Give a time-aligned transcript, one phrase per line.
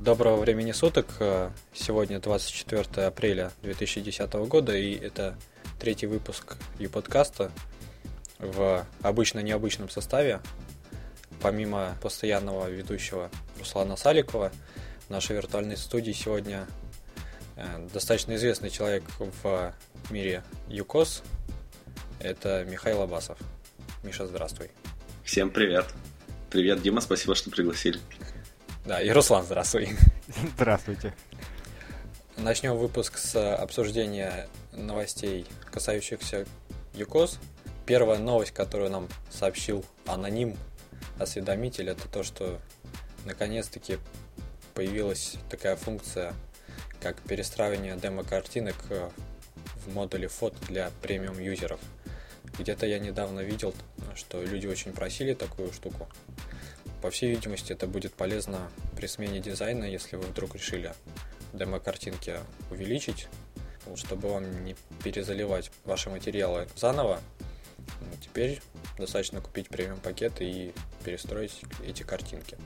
[0.00, 1.06] Доброго времени суток.
[1.74, 5.36] Сегодня 24 апреля 2010 года, и это
[5.78, 7.52] третий выпуск e-подкаста
[8.38, 10.40] в обычно-необычном составе.
[11.42, 14.50] Помимо постоянного ведущего Руслана Саликова,
[15.06, 16.66] в нашей виртуальной студии сегодня
[17.56, 19.74] э, достаточно известный человек в
[20.08, 21.22] мире ЮКОС.
[22.20, 23.36] Это Михаил Абасов.
[24.02, 24.70] Миша, здравствуй.
[25.24, 25.84] Всем привет.
[26.48, 28.00] Привет, Дима, спасибо, что пригласили.
[28.90, 29.88] Да, и Руслан, здравствуй.
[30.56, 31.14] Здравствуйте.
[32.36, 36.44] Начнем выпуск с обсуждения новостей, касающихся
[36.94, 37.38] ЮКОС.
[37.86, 40.56] Первая новость, которую нам сообщил аноним
[41.20, 42.58] осведомитель, это то, что
[43.26, 43.98] наконец-таки
[44.74, 46.34] появилась такая функция,
[47.00, 48.74] как перестраивание демо-картинок
[49.86, 51.78] в модуле фото для премиум юзеров.
[52.58, 53.72] Где-то я недавно видел,
[54.16, 56.08] что люди очень просили такую штуку.
[57.02, 60.92] По всей видимости, это будет полезно при смене дизайна, если вы вдруг решили
[61.52, 62.38] демо-картинки
[62.70, 63.28] увеличить,
[63.96, 67.20] чтобы вам не перезаливать ваши материалы заново.
[68.22, 68.60] Теперь
[68.98, 70.72] достаточно купить премиум пакет и
[71.04, 72.58] перестроить эти картинки.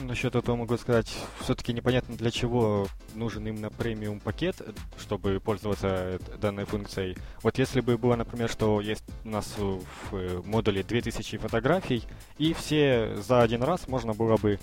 [0.00, 4.56] Насчет этого могу сказать, все-таки непонятно для чего нужен именно премиум пакет,
[4.98, 7.16] чтобы пользоваться данной функцией.
[7.42, 12.02] Вот если бы было, например, что есть у нас в модуле 2000 фотографий,
[12.38, 14.58] и все за один раз можно было бы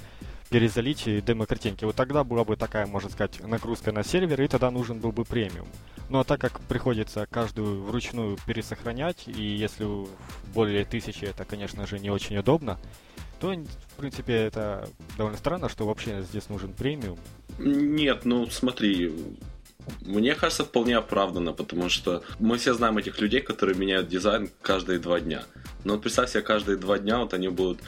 [0.49, 1.85] перезалить демо-картинки.
[1.85, 5.23] Вот тогда была бы такая, можно сказать, нагрузка на сервер, и тогда нужен был бы
[5.23, 5.67] премиум.
[6.09, 9.87] Но так как приходится каждую вручную пересохранять, и если
[10.53, 12.79] более тысячи, это, конечно же, не очень удобно,
[13.39, 17.19] то, в принципе, это довольно странно, что вообще здесь нужен премиум.
[17.57, 19.13] Нет, ну смотри,
[20.01, 24.99] мне кажется, вполне оправданно, потому что мы все знаем этих людей, которые меняют дизайн каждые
[24.99, 25.43] два дня.
[25.83, 27.79] Но вот представь себе, каждые два дня вот они будут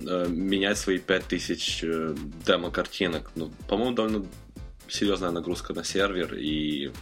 [0.00, 2.14] э, менять свои 5000 э,
[2.46, 3.30] демо-картинок.
[3.34, 4.26] Ну, по-моему, довольно
[4.88, 6.92] серьезная нагрузка на сервер, и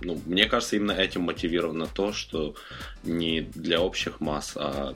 [0.00, 2.54] ну, мне кажется, именно этим мотивировано то, что
[3.04, 4.94] не для общих масс, а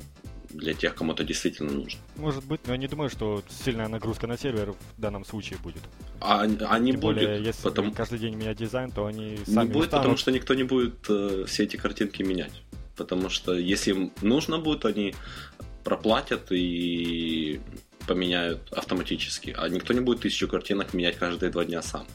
[0.56, 2.00] для тех, кому это действительно нужно.
[2.16, 5.82] Может быть, но я не думаю, что сильная нагрузка на сервер в данном случае будет.
[6.20, 7.92] А, а не Тем будет, более, если потому...
[7.92, 9.90] каждый день менять дизайн, то они сами Не будет, устанут.
[9.90, 12.62] потому что никто не будет э, все эти картинки менять.
[12.96, 15.14] Потому что если им нужно будет, они
[15.84, 17.60] проплатят и
[18.06, 19.54] поменяют автоматически.
[19.56, 22.06] А никто не будет тысячу картинок менять каждые два дня сам.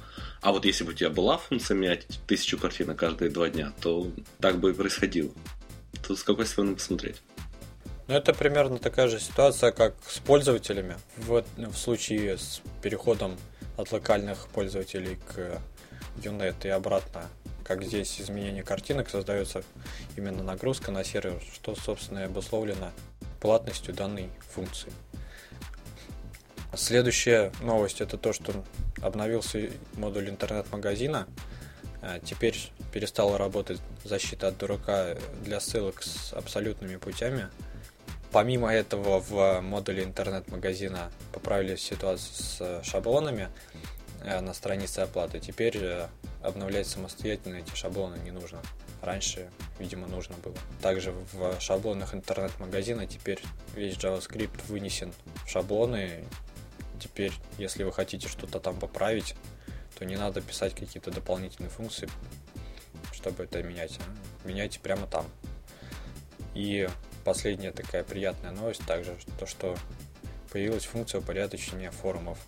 [0.41, 4.11] А вот если бы у тебя была функция менять тысячу картинок каждые два дня, то
[4.39, 5.31] так бы и происходило.
[6.07, 7.17] Тут с какой стороны посмотреть.
[8.11, 10.97] Ну, это примерно такая же ситуация, как с пользователями.
[11.15, 13.37] В, в случае с переходом
[13.77, 15.61] от локальных пользователей к
[16.17, 17.29] UNET и обратно.
[17.63, 19.63] Как здесь изменение картинок создается
[20.17, 22.91] именно нагрузка на сервер, что, собственно, и обусловлено
[23.39, 24.91] платностью данной функции.
[26.75, 28.65] Следующая новость это то, что
[29.01, 31.27] обновился модуль интернет-магазина.
[32.01, 32.57] А, Теперь
[32.91, 37.47] перестала работать защита от дурака для ссылок с абсолютными путями.
[38.31, 43.49] Помимо этого в модуле интернет-магазина поправили ситуацию с шаблонами
[44.23, 45.41] э, на странице оплаты.
[45.41, 46.07] Теперь э,
[46.41, 48.61] обновлять самостоятельно эти шаблоны не нужно.
[49.01, 49.49] Раньше,
[49.79, 50.55] видимо, нужно было.
[50.81, 53.41] Также в шаблонах интернет-магазина теперь
[53.75, 55.11] весь JavaScript вынесен
[55.45, 56.23] в шаблоны.
[57.01, 59.35] Теперь, если вы хотите что-то там поправить,
[59.99, 62.07] то не надо писать какие-то дополнительные функции,
[63.11, 63.99] чтобы это менять.
[63.99, 65.25] а Меняйте прямо там.
[66.53, 66.87] И
[67.23, 69.77] последняя такая приятная новость также, то что
[70.51, 72.39] появилась функция упорядочения форумов,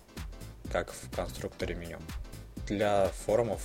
[0.70, 1.98] как в конструкторе меню.
[2.66, 3.62] Для форумов,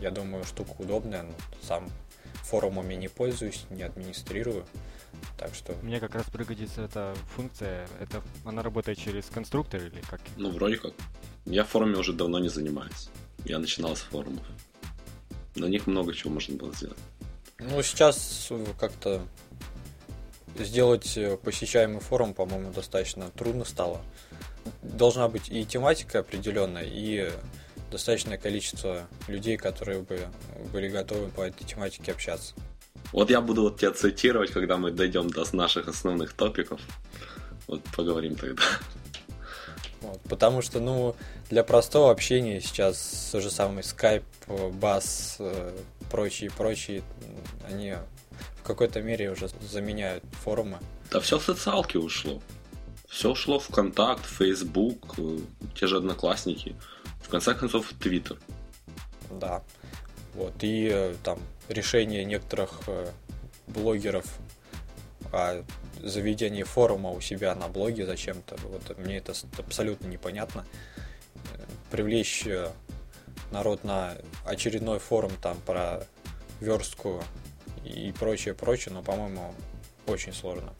[0.00, 1.32] я думаю, штука удобная, но
[1.62, 1.90] сам
[2.42, 4.66] форумами не пользуюсь, не администрирую,
[5.38, 5.74] так что...
[5.82, 7.88] Мне как раз пригодится эта функция.
[8.00, 10.20] Это она работает через конструктор или как?
[10.36, 10.92] Ну, вроде как.
[11.46, 13.08] Я форуме уже давно не занимаюсь.
[13.44, 14.44] Я начинал с форумов.
[15.56, 16.98] На них много чего можно было сделать.
[17.58, 19.22] Ну, сейчас как-то
[20.58, 24.00] сделать посещаемый форум, по-моему, достаточно трудно стало.
[24.82, 27.30] Должна быть и тематика определенная, и
[27.90, 30.28] достаточное количество людей, которые бы
[30.72, 32.54] были готовы по этой тематике общаться.
[33.12, 36.80] Вот я буду вот тебя цитировать, когда мы дойдем до наших основных топиков.
[37.66, 38.62] Вот поговорим тогда.
[40.02, 41.16] Вот, потому что, ну,
[41.50, 45.74] для простого общения сейчас тот же самый Skype, Bass,
[46.10, 47.02] прочие, прочие,
[47.68, 47.96] они
[48.60, 50.78] в какой-то мере уже заменяют форумы.
[51.10, 52.40] Да все в социалки ушло.
[53.08, 55.16] Все ушло в контакт, Facebook,
[55.74, 56.76] те же одноклассники.
[57.22, 58.38] В конце концов, Twitter.
[59.30, 59.62] Да.
[60.34, 60.54] Вот.
[60.60, 62.82] И там решение некоторых
[63.66, 64.26] блогеров
[65.32, 65.64] о
[66.02, 68.56] заведении форума у себя на блоге зачем-то.
[68.64, 70.64] Вот мне это абсолютно непонятно.
[71.90, 72.70] привлечь э,
[73.50, 76.04] народ на очередной форум там про
[76.60, 77.22] верстку
[77.84, 79.54] и прочее, прочее, но, по-моему,
[80.06, 80.72] очень сложно.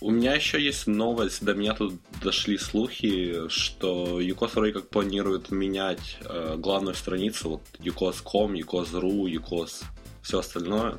[0.00, 1.44] У меня еще есть новость.
[1.44, 7.62] До меня тут дошли слухи, что uCoz вроде как планирует менять э, главную страницу, вот
[7.78, 9.82] uCoz.com, uCoz.ru, uCoz,
[10.22, 10.98] все остальное.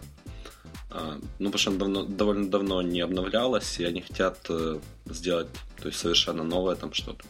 [0.90, 5.50] Э, ну, потому что она давно, довольно давно не обновлялась, и они хотят э, сделать
[5.82, 7.26] то есть совершенно новое там что-то.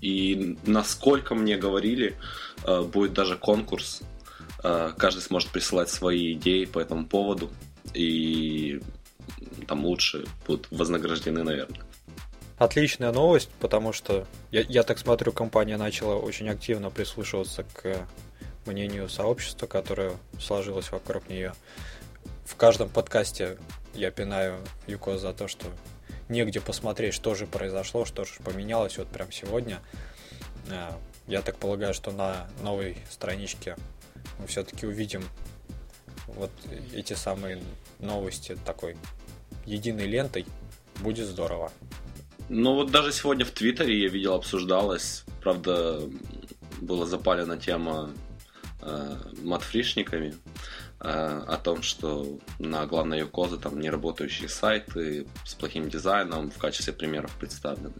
[0.00, 2.16] И насколько мне говорили,
[2.64, 4.02] э, будет даже конкурс.
[4.68, 7.52] Э, каждый сможет присылать свои идеи по этому поводу.
[7.94, 8.80] И
[9.68, 11.80] там лучше будут вознаграждены, наверное.
[12.58, 18.08] Отличная новость, потому что я, я так смотрю, компания начала очень активно прислушиваться к
[18.66, 21.52] мнению сообщества, которое сложилось вокруг нее.
[22.44, 23.58] В каждом подкасте
[23.94, 24.58] я пинаю
[24.88, 25.66] Юко за то, что
[26.28, 29.80] негде посмотреть, что же произошло, что же поменялось вот прям сегодня.
[30.70, 30.90] Э,
[31.28, 33.76] я так полагаю, что на новой страничке
[34.38, 35.24] мы все-таки увидим
[36.26, 36.50] вот
[36.92, 37.62] эти самые
[37.98, 38.96] новости такой
[39.64, 40.46] единой лентой.
[41.00, 41.72] Будет здорово.
[42.48, 46.00] Ну вот даже сегодня в Твиттере я видел, обсуждалось, правда,
[46.80, 48.10] была запалена тема
[48.82, 50.36] э, матфришниками
[51.00, 51.08] э,
[51.46, 56.92] о том, что на главной Юкозы там не работающие сайты с плохим дизайном в качестве
[56.92, 57.92] примеров представлены.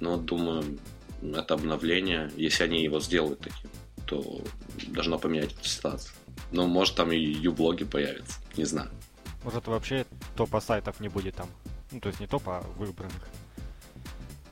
[0.00, 0.78] Но думаю,
[1.22, 3.70] это обновление, если они его сделают таким,
[4.08, 4.40] то
[4.88, 6.14] должно поменять ситуацию.
[6.50, 8.90] Но может там и юблоги появятся, не знаю.
[9.44, 10.06] Может вообще
[10.36, 11.48] топа сайтов не будет там?
[11.90, 13.28] Ну, то есть не топа, а выбранных.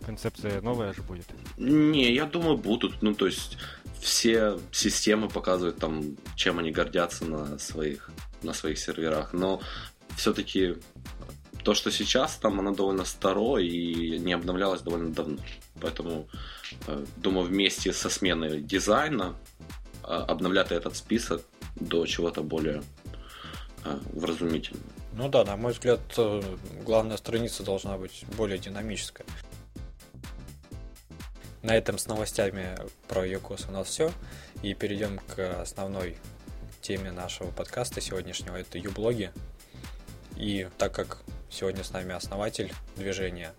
[0.04, 1.26] Концепция новая же будет.
[1.56, 3.02] Не, я думаю, будут.
[3.02, 3.58] Ну, то есть
[4.00, 8.10] все системы показывают там, чем они гордятся на своих,
[8.42, 9.32] на своих серверах.
[9.32, 9.60] Но
[10.16, 10.76] все-таки
[11.64, 15.38] то, что сейчас там, оно довольно старо и не обновлялось довольно давно.
[15.80, 16.28] Поэтому,
[16.86, 19.34] э, думаю, вместе со сменой дизайна
[20.06, 21.42] э, обновлять этот список
[21.74, 22.82] до чего-то более
[23.84, 24.86] э, вразумительного.
[25.12, 26.00] Ну да, на мой взгляд,
[26.84, 29.26] главная страница должна быть более динамическая.
[31.62, 32.76] На этом с новостями
[33.08, 34.12] про Юкос у нас все.
[34.62, 36.16] И перейдем к основной
[36.80, 38.56] теме нашего подкаста сегодняшнего.
[38.56, 39.32] Это юблоги.
[40.36, 43.52] И так как сегодня с нами основатель движения,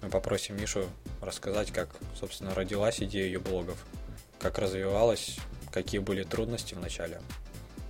[0.00, 0.86] мы попросим Мишу
[1.20, 3.84] рассказать, как, собственно, родилась идея ее блогов,
[4.38, 5.36] как развивалась,
[5.72, 7.20] какие были трудности в начале.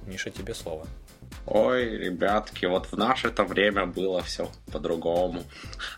[0.07, 0.87] Миша, тебе слово.
[1.47, 5.45] Ой, ребятки, вот в наше-то время было все по-другому.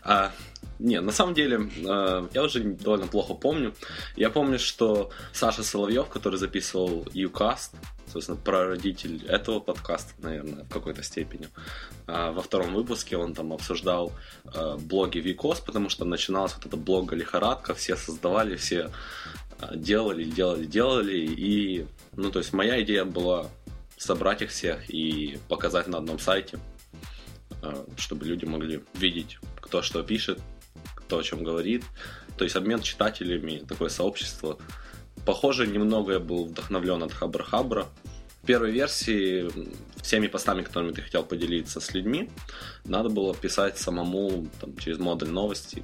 [0.03, 0.31] А,
[0.79, 3.73] не, на самом деле, э, я уже довольно плохо помню.
[4.15, 7.71] Я помню, что Саша Соловьев, который записывал UCast,
[8.11, 11.49] собственно, прародитель этого подкаста, наверное, в какой-то степени.
[12.07, 14.11] А, во втором выпуске он там обсуждал
[14.45, 18.89] э, блоги Викос, потому что начиналась вот эта блога лихорадка, все создавали, все э,
[19.75, 23.47] делали, делали, делали, и, ну, то есть моя идея была
[23.97, 26.59] собрать их всех и показать на одном сайте,
[27.97, 30.39] чтобы люди могли видеть, кто что пишет,
[30.95, 31.83] кто о чем говорит.
[32.37, 34.57] То есть обмен читателями, такое сообщество.
[35.25, 37.85] Похоже, немного я был вдохновлен от Хабра Хабра.
[38.41, 39.49] В первой версии
[40.01, 42.29] всеми постами, которыми ты хотел поделиться с людьми,
[42.83, 45.83] надо было писать самому там, через модуль новости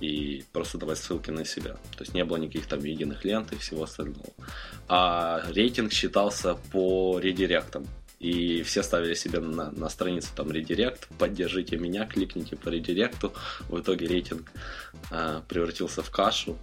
[0.00, 1.72] и просто давать ссылки на себя.
[1.96, 4.26] То есть не было никаких там единых лент и всего остального.
[4.88, 7.86] А рейтинг считался по редиректам.
[8.18, 13.32] И все ставили себе на, на страницу там редирект, поддержите меня, кликните по редиректу.
[13.68, 14.52] В итоге рейтинг
[15.10, 16.58] э, превратился в кашу.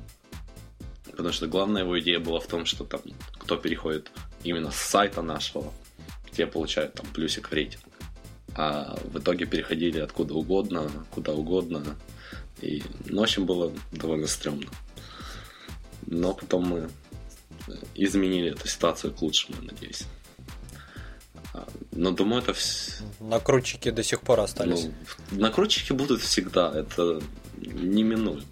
[1.09, 3.01] Потому что главная его идея была в том, что там
[3.39, 4.11] кто переходит
[4.43, 5.73] именно с сайта нашего,
[6.31, 7.83] те получают там плюсик в рейтинг.
[8.55, 11.83] А в итоге переходили откуда угодно, куда угодно.
[12.61, 14.69] И, ну, в общем, было довольно стрёмно.
[16.05, 16.89] Но потом мы
[17.95, 20.03] изменили эту ситуацию к лучшему, я надеюсь.
[21.91, 23.03] Но думаю, это все...
[23.19, 24.85] Накрутчики до сих пор остались.
[25.31, 27.21] Ну, накрутчики будут всегда, это
[27.57, 28.43] неминуемо.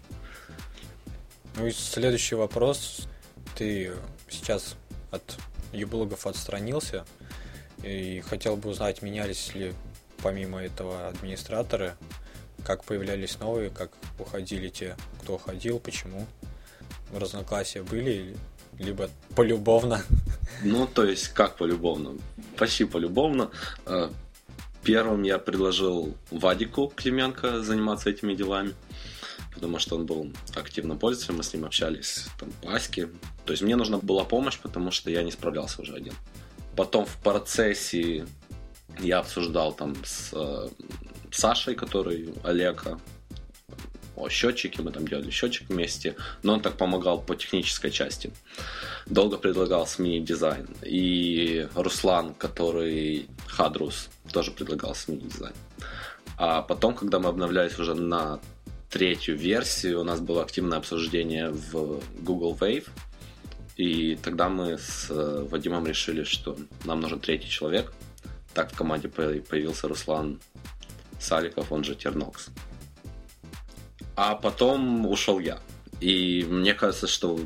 [1.56, 3.08] Ну и следующий вопрос.
[3.56, 3.94] Ты
[4.30, 4.76] сейчас
[5.12, 5.38] от
[5.72, 7.06] юблогов отстранился
[7.84, 9.74] и хотел бы узнать, менялись ли
[10.22, 11.96] помимо этого администраторы,
[12.66, 16.26] как появлялись новые, как уходили те, кто уходил, почему.
[17.14, 18.36] Разногласия были,
[18.80, 20.04] либо полюбовно.
[20.64, 22.18] Ну, то есть, как полюбовно?
[22.58, 23.52] Почти полюбовно.
[23.86, 24.10] Э,
[24.84, 28.74] первым я предложил Вадику Клименко заниматься этими делами,
[29.54, 33.10] потому что он был активным пользователем, мы с ним общались там по Аське.
[33.46, 36.14] То есть мне нужна была помощь, потому что я не справлялся уже один.
[36.76, 38.26] Потом в процессе
[39.00, 40.70] я обсуждал там с э,
[41.32, 43.00] Сашей, который Олега,
[44.16, 48.32] о счетчике, мы там делали счетчик вместе, но он так помогал по технической части.
[49.06, 50.68] Долго предлагал сменить дизайн.
[50.84, 55.54] И Руслан, который Хадрус, тоже предлагал сменить дизайн.
[56.38, 58.40] А потом, когда мы обновлялись уже на
[58.90, 62.88] третью версию, у нас было активное обсуждение в Google Wave,
[63.76, 67.92] и тогда мы с э, Вадимом решили, что нам нужен третий человек.
[68.54, 70.40] Так в команде появился Руслан
[71.20, 72.50] Саликов, он же Тернокс.
[74.16, 75.60] А потом ушел я.
[76.00, 77.40] И мне кажется, что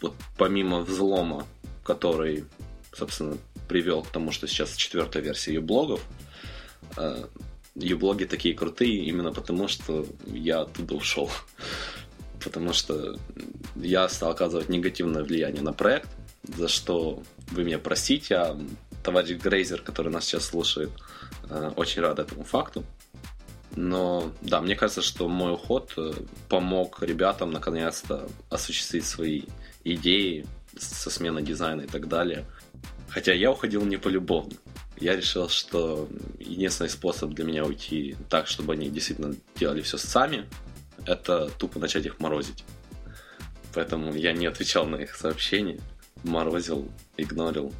[0.00, 1.46] вот помимо взлома,
[1.84, 2.44] который,
[2.92, 3.36] собственно,
[3.68, 6.04] привел к тому, что сейчас четвертая версия ее блогов,
[6.96, 7.24] э,
[7.74, 11.30] ее блоги такие крутые именно потому, что я оттуда ушел.
[12.44, 13.16] Потому что
[13.76, 16.08] я стал оказывать негативное влияние на проект,
[16.42, 18.60] за что вы меня простите, а
[19.04, 21.21] товарищ Грейзер, который нас сейчас слушает, э,
[21.76, 22.84] очень рад этому факту.
[23.74, 26.12] Но да, мне кажется, что мой уход э,
[26.48, 29.44] помог ребятам наконец-то осуществить свои
[29.82, 30.46] идеи
[30.78, 32.44] со сменой дизайна и так далее.
[33.08, 34.54] Хотя я уходил не полюбовно.
[34.98, 40.46] Я решил, что единственный способ для меня уйти так, чтобы они действительно делали все сами,
[41.06, 42.64] это тупо начать их морозить.
[43.74, 45.80] Поэтому я не отвечал на их сообщения,
[46.24, 47.72] морозил, игнорил.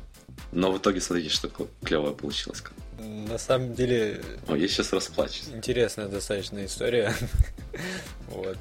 [0.53, 1.51] Но в итоге смотрите, что
[1.83, 2.63] клевое получилось.
[3.03, 4.21] На самом деле...
[4.47, 5.49] О, я сейчас расплачусь.
[5.49, 7.15] Интересная достаточно история.
[8.29, 8.59] вот.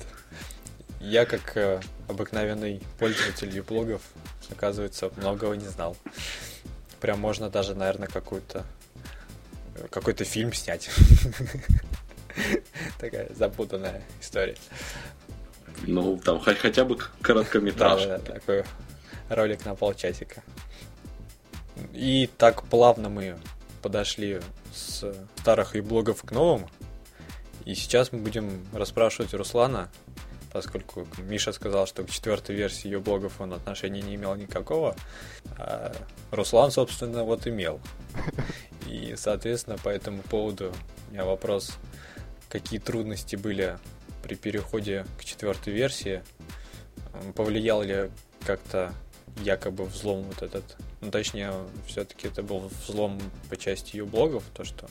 [0.99, 4.01] Я, как э, обыкновенный пользователь юблогов,
[4.49, 5.95] оказывается, многого не знал.
[6.99, 8.65] Прям можно даже, наверное, какую-то
[9.89, 10.89] какой-то фильм снять.
[12.99, 14.57] Такая запутанная история.
[15.87, 18.07] Ну, там хотя бы короткометражка.
[18.07, 18.63] Да, да, такой
[19.29, 20.43] ролик на полчасика.
[21.93, 23.37] И так плавно мы
[23.81, 24.41] подошли
[24.73, 25.05] с
[25.37, 26.67] старых и блогов к новым.
[27.65, 29.89] И сейчас мы будем расспрашивать Руслана,
[30.51, 34.95] поскольку Миша сказал, что к четвертой версии ее блогов он отношения не имел никакого.
[35.57, 35.93] А
[36.31, 37.79] Руслан, собственно, вот имел.
[38.87, 40.73] И, соответственно, по этому поводу
[41.07, 41.77] у меня вопрос,
[42.49, 43.77] какие трудности были
[44.23, 46.23] при переходе к четвертой версии?
[47.35, 48.09] Повлиял ли
[48.45, 48.93] как-то
[49.37, 50.77] якобы взлом вот этот.
[51.01, 51.51] Ну, точнее,
[51.87, 54.87] все-таки это был взлом по части ее блогов, то, что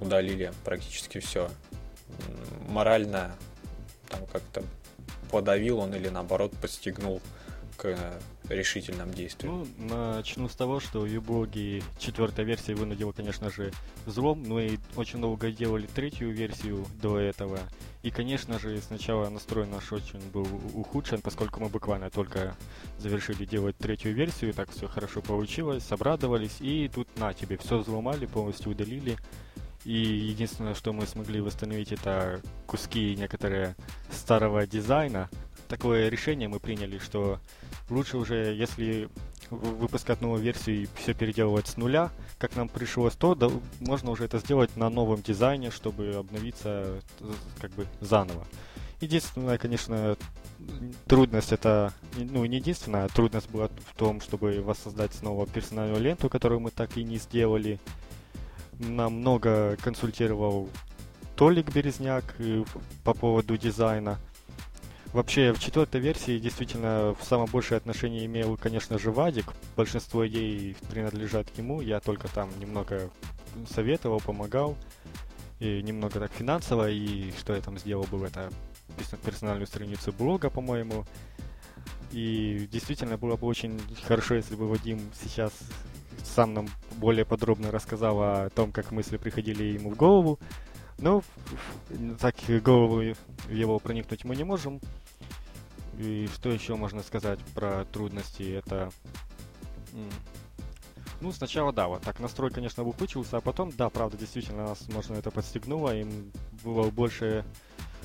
[0.00, 1.48] удалили практически все.
[2.68, 3.36] Морально
[4.08, 4.62] там как-то
[5.30, 7.22] подавил он или наоборот подстегнул
[7.76, 7.96] к
[8.52, 9.66] решительным действиям?
[9.78, 13.72] Ну, начну с того, что юблоги четвертой версии вынудила, конечно же,
[14.06, 17.58] взлом, но и очень долго делали третью версию до этого.
[18.02, 22.56] И, конечно же, сначала настрой наш очень был ухудшен, поскольку мы буквально только
[22.98, 28.26] завершили делать третью версию, так все хорошо получилось, обрадовались, и тут на тебе все взломали,
[28.26, 29.16] полностью удалили.
[29.84, 33.74] И единственное, что мы смогли восстановить, это куски некоторые
[34.10, 35.28] старого дизайна.
[35.68, 37.40] Такое решение мы приняли, что
[37.92, 39.08] лучше уже, если
[39.50, 44.24] выпускать новую версию и все переделывать с нуля, как нам пришлось, то да, можно уже
[44.24, 47.00] это сделать на новом дизайне, чтобы обновиться
[47.60, 48.46] как бы заново.
[49.00, 50.16] Единственная, конечно,
[51.06, 56.60] трудность это, ну не единственная, трудность была в том, чтобы воссоздать снова персональную ленту, которую
[56.60, 57.78] мы так и не сделали.
[58.78, 60.68] Нам много консультировал
[61.36, 62.64] Толик Березняк э,
[63.04, 64.18] по поводу дизайна.
[65.12, 69.52] Вообще, в четвертой версии действительно в самое большее отношение имел, конечно же, Вадик.
[69.76, 71.82] Большинство идей принадлежат ему.
[71.82, 73.10] Я только там немного
[73.68, 74.74] советовал, помогал.
[75.60, 76.90] И немного так финансово.
[76.90, 78.50] И что я там сделал был, это
[79.22, 81.04] персональную страницу блога, по-моему.
[82.10, 85.52] И действительно было бы очень хорошо, если бы Вадим сейчас
[86.24, 90.38] сам нам более подробно рассказал о том, как мысли приходили ему в голову.
[90.96, 91.22] Но
[92.18, 93.14] так голову
[93.50, 94.80] его проникнуть мы не можем.
[95.98, 98.54] И что еще можно сказать про трудности?
[98.54, 98.90] Это...
[101.20, 105.14] Ну, сначала, да, вот так настрой, конечно, выпучился, а потом, да, правда, действительно, нас, можно,
[105.14, 106.32] это подстегнуло, им
[106.64, 107.44] было больше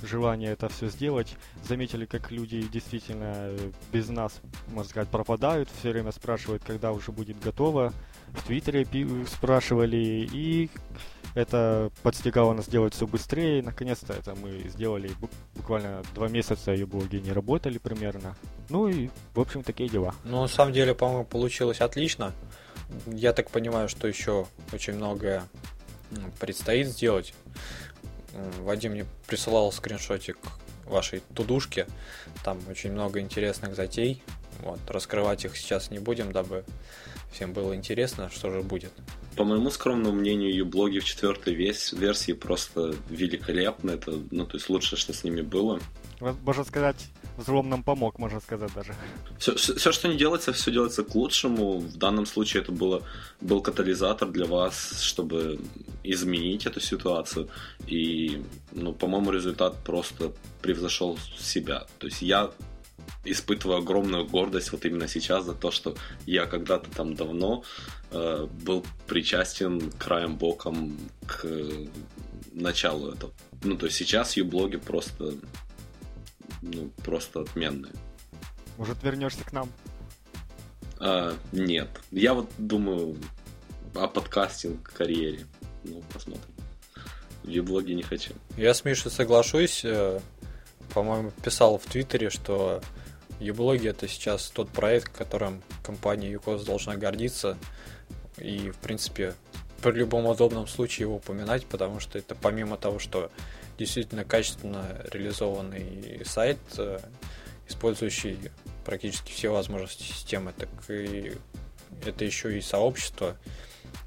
[0.04, 1.36] желание это все сделать.
[1.64, 7.12] Заметили, как люди действительно э, без нас, можно сказать, пропадают, все время спрашивают, когда уже
[7.12, 7.94] будет готово.
[8.30, 8.86] В Твиттере
[9.26, 10.70] спрашивали, и
[11.38, 13.62] это подстегало нас делать все быстрее.
[13.62, 15.12] Наконец-то это мы сделали.
[15.56, 18.36] Буквально два месяца ее блоги не работали примерно.
[18.70, 20.16] Ну и, в общем, такие дела.
[20.24, 22.34] Ну, на самом деле, по-моему, получилось отлично.
[23.06, 25.44] Я так понимаю, что еще очень многое
[26.40, 27.34] предстоит сделать.
[28.62, 30.38] Вадим мне присылал скриншотик
[30.86, 31.86] вашей тудушки.
[32.44, 34.24] Там очень много интересных затей.
[34.60, 36.66] Вот, раскрывать их сейчас не будем, дабы
[37.32, 38.92] всем было интересно, что же будет.
[39.36, 43.92] По моему скромному мнению, юблоги в четвертой версии просто великолепны.
[43.92, 45.80] Это, ну, то есть лучшее, что с ними было.
[46.20, 46.96] Можно сказать,
[47.38, 48.96] взлом нам помог, можно сказать даже.
[49.38, 51.78] Все, все, все, что не делается, все делается к лучшему.
[51.78, 53.04] В данном случае это было,
[53.40, 55.60] был катализатор для вас, чтобы
[56.04, 57.50] изменить эту ситуацию.
[57.86, 58.42] И,
[58.72, 60.32] ну, по-моему, результат просто
[60.64, 61.86] превзошел себя.
[62.00, 62.50] То есть я
[63.32, 67.64] испытываю огромную гордость вот именно сейчас за то, что я когда-то там давно
[68.12, 71.48] э, был причастен краем боком к
[72.54, 73.34] началу этого.
[73.64, 75.34] Ну, то есть сейчас юблоги просто,
[76.62, 77.94] ну, просто отменные.
[78.78, 79.70] Может, вернешься к нам?
[81.00, 81.90] А, нет.
[82.12, 83.18] Я вот думаю
[83.96, 85.46] о подкастинг карьере.
[85.84, 86.44] Ну, посмотрим.
[87.44, 88.34] В юблоге не хочу.
[88.58, 89.84] Я с Мишей соглашусь.
[89.84, 90.20] Э,
[90.94, 92.82] по-моему, писал в Твиттере, что
[93.40, 97.58] Юблоги это сейчас тот проект, которым компания ЮКОС должна гордиться.
[98.38, 99.36] И, в принципе,
[99.82, 103.32] при любом удобном случае его упоминать, потому что это помимо того, что
[103.78, 107.00] действительно качественно реализованный сайт, э,
[107.68, 108.38] использующий
[108.86, 111.34] практически все возможности системы, так и
[112.06, 113.38] это еще и сообщество,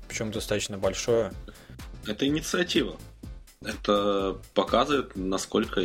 [0.09, 1.33] причем достаточно большое.
[2.07, 2.97] Это инициатива.
[3.63, 5.81] Это показывает, насколько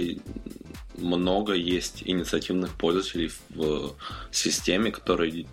[0.98, 3.96] много есть инициативных пользователей в
[4.32, 5.46] системе, которые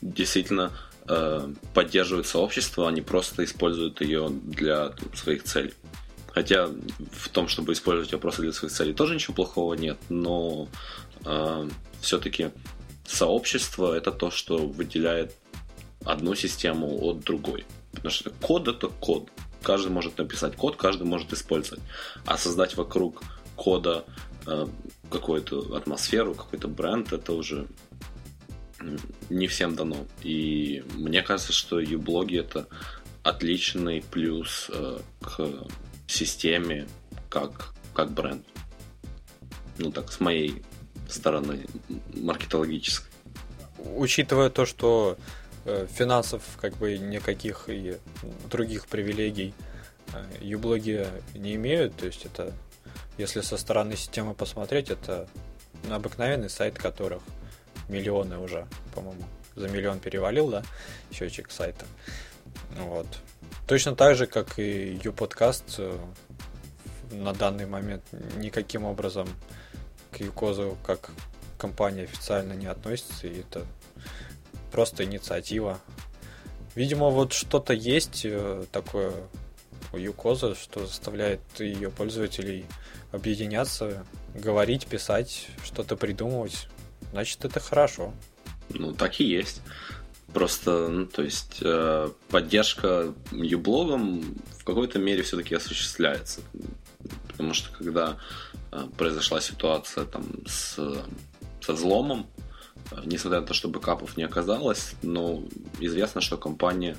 [0.00, 0.72] действительно
[1.08, 5.74] э, поддерживают сообщество, они просто используют ее для там, своих целей.
[6.32, 6.68] Хотя
[7.12, 10.68] в том, чтобы использовать ее просто для своих целей, тоже ничего плохого нет, но
[11.24, 11.68] э,
[12.00, 12.50] все-таки
[13.06, 15.34] сообщество это то, что выделяет
[16.04, 17.64] одну систему от другой.
[17.92, 19.28] Потому что код это код.
[19.62, 21.82] Каждый может написать код, каждый может использовать.
[22.26, 23.22] А создать вокруг
[23.56, 24.04] кода
[25.10, 27.66] какую-то атмосферу, какой-то бренд, это уже
[29.30, 30.06] не всем дано.
[30.22, 32.66] И мне кажется, что юблоги это
[33.22, 35.48] отличный плюс э, к
[36.06, 36.86] системе
[37.30, 38.44] как, как бренд.
[39.78, 40.62] Ну так, с моей
[41.08, 41.66] стороны
[42.14, 43.10] маркетологической.
[43.96, 45.16] Учитывая то, что
[45.64, 47.96] э, финансов как бы никаких и
[48.50, 49.54] других привилегий
[50.12, 52.52] э, юблоги не имеют, то есть это
[53.18, 55.28] если со стороны системы посмотреть, это
[55.90, 57.22] обыкновенный сайт, которых
[57.88, 59.24] миллионы уже, по-моему,
[59.54, 60.62] за миллион перевалил, да,
[61.12, 61.86] счетчик сайта.
[62.76, 63.06] Вот.
[63.66, 65.98] Точно так же, как и YouPodcast э,
[67.12, 68.02] на данный момент
[68.36, 69.28] никаким образом
[70.10, 71.10] к Юкозу как
[71.58, 73.64] компания официально не относится, и это
[74.70, 75.78] просто инициатива.
[76.74, 79.12] Видимо, вот что-то есть э, такое
[79.96, 82.66] Юкоза, что заставляет ее пользователей
[83.12, 86.68] объединяться, говорить, писать, что-то придумывать,
[87.12, 88.12] значит, это хорошо.
[88.70, 89.60] Ну, так и есть.
[90.32, 96.40] Просто, ну, то есть, э, поддержка юблогом в какой-то мере все-таки осуществляется.
[97.28, 98.18] Потому что когда
[98.72, 100.76] э, произошла ситуация там с,
[101.60, 102.26] со взломом,
[103.04, 105.42] несмотря на то, что бэкапов не оказалось, но
[105.80, 106.96] известно, что компания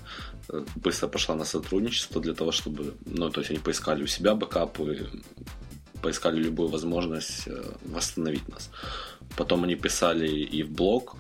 [0.50, 4.36] э, быстро пошла на сотрудничество для того, чтобы, ну, то есть они поискали у себя
[4.36, 5.10] бэкапы,
[6.02, 8.70] поискали любую возможность э, восстановить нас.
[9.38, 11.16] Потом они писали и в блог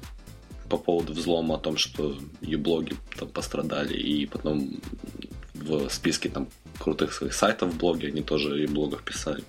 [0.69, 4.79] по поводу взлома о том, что и блоги там пострадали, и потом
[5.53, 6.47] в списке там
[6.79, 9.43] крутых своих сайтов в блоге они тоже и в блогах писали.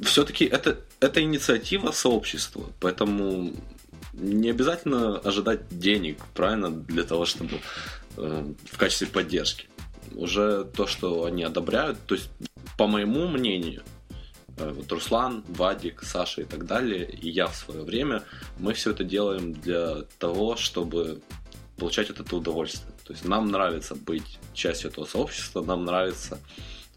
[0.00, 3.52] Все-таки это, это инициатива сообщества, поэтому
[4.16, 7.60] не обязательно ожидать денег, правильно, для того, чтобы
[8.16, 9.68] э, в качестве поддержки.
[10.14, 12.30] Уже то, что они одобряют, то есть,
[12.78, 13.82] по моему мнению,
[14.56, 18.22] Э, вот Руслан, Вадик, Саша и так далее, и я в свое время,
[18.58, 21.20] мы все это делаем для того, чтобы
[21.76, 22.92] получать от этого удовольствие.
[23.04, 26.38] То есть нам нравится быть частью этого сообщества, нам нравится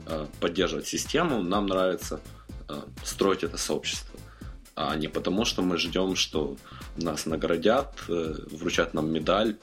[0.05, 2.21] э, поддерживать систему, нам нравится
[2.69, 4.18] э, строить это сообщество.
[4.81, 6.55] А не потому, что мы ждем, что
[6.95, 9.57] нас наградят, э, вручат нам медаль,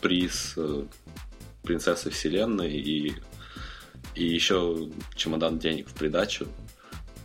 [0.00, 0.86] приз э,
[1.62, 3.14] принцессы вселенной и,
[4.16, 6.46] и еще чемодан денег в придачу.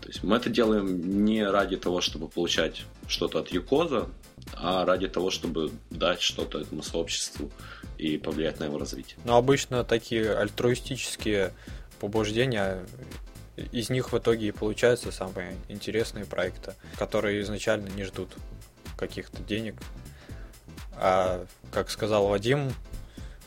[0.01, 4.07] То есть мы это делаем не ради того, чтобы получать что-то от Юкоза,
[4.53, 7.51] а ради того, чтобы дать что-то этому сообществу
[7.97, 9.17] и повлиять на его развитие.
[9.25, 11.53] Но обычно такие альтруистические
[11.99, 12.85] побуждения
[13.71, 18.35] из них в итоге и получаются самые интересные проекты, которые изначально не ждут
[18.97, 19.75] каких-то денег.
[20.93, 22.73] А, как сказал Вадим,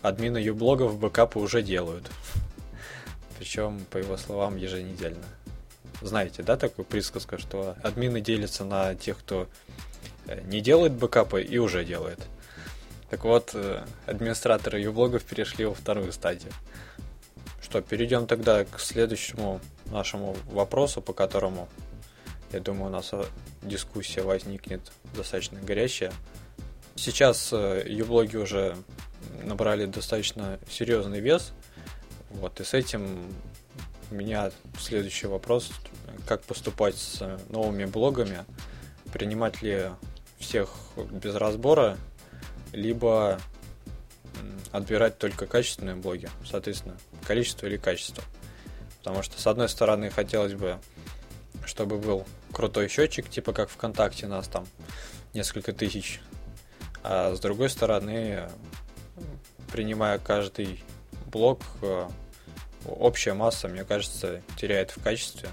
[0.01, 2.11] админы юблогов бэкапы уже делают.
[3.39, 5.25] Причем, по его словам, еженедельно
[6.07, 9.49] знаете, да, такую присказку, что админы делятся на тех, кто
[10.45, 12.19] не делает бэкапы и уже делает.
[13.11, 13.55] Так вот,
[14.07, 16.53] администраторы юблогов перешли во вторую стадию.
[17.61, 19.61] Что, перейдем тогда к следующему
[19.93, 21.69] нашему вопросу, по которому,
[22.53, 23.13] я думаю, у нас
[23.63, 26.13] дискуссия возникнет достаточно горячая.
[26.97, 28.77] Сейчас юблоги уже
[29.43, 31.53] набрали достаточно серьезный вес,
[32.31, 33.33] вот, и с этим
[34.11, 35.71] у меня следующий вопрос,
[36.27, 38.45] как поступать с новыми блогами,
[39.13, 39.91] принимать ли
[40.39, 40.71] всех
[41.11, 41.97] без разбора,
[42.73, 43.41] либо
[44.71, 48.23] отбирать только качественные блоги, соответственно, количество или качество.
[49.03, 50.79] Потому что, с одной стороны, хотелось бы,
[51.65, 54.65] чтобы был крутой счетчик, типа как ВКонтакте нас там
[55.35, 56.21] несколько тысяч,
[57.03, 58.49] а с другой стороны,
[59.73, 60.85] принимая каждый
[61.27, 62.09] блок, э,
[62.87, 65.49] общая масса, мне кажется, теряет в качестве.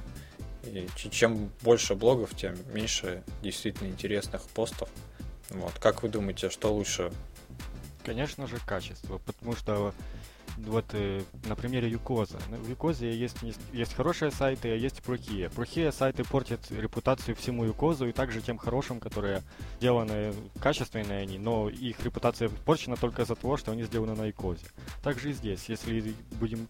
[0.63, 4.89] И чем больше блогов, тем меньше действительно интересных постов.
[5.49, 5.73] Вот.
[5.79, 7.11] Как вы думаете, что лучше?
[8.05, 9.93] Конечно же, качество, потому что
[10.57, 12.37] вот э, на примере Юкоза.
[12.49, 13.37] В Юкозе есть,
[13.71, 15.49] есть хорошие сайты, а есть плохие.
[15.49, 19.41] Плохие сайты портят репутацию всему Юкозу и также тем хорошим, которые
[19.77, 24.65] сделаны качественные они, но их репутация порчена только из-за того, что они сделаны на Юкозе.
[25.03, 26.67] Также и здесь, если будем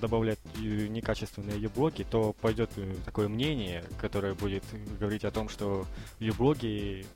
[0.00, 4.64] добавлять э, некачественные юблоги, то пойдет э, такое мнение, которое будет
[4.98, 5.86] говорить о том, что
[6.18, 7.06] юблоги,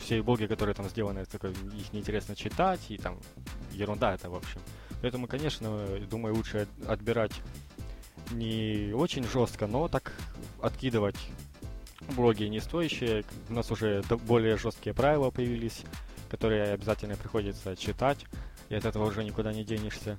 [0.00, 3.18] все юблоги, которые там сделаны, их неинтересно читать, и там
[3.72, 4.60] ерунда это, в общем.
[5.04, 7.32] Поэтому, конечно, думаю, лучше отбирать
[8.30, 10.14] не очень жестко, но так
[10.62, 11.18] откидывать
[12.16, 13.22] блоги не стоящие.
[13.50, 15.82] У нас уже более жесткие правила появились,
[16.30, 18.24] которые обязательно приходится читать,
[18.70, 20.18] и от этого уже никуда не денешься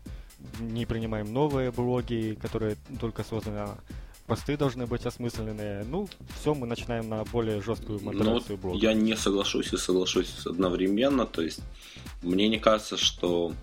[0.60, 3.68] не принимаем новые блоги, которые только созданы,
[4.28, 5.84] посты должны быть осмысленные.
[5.86, 6.08] Ну,
[6.40, 8.78] все, мы начинаем на более жесткую ну, модерацию ну, блога.
[8.78, 11.26] Я не соглашусь и соглашусь одновременно.
[11.26, 11.62] То есть,
[12.22, 13.54] мне не кажется, что